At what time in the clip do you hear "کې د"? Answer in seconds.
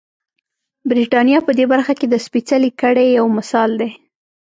1.99-2.15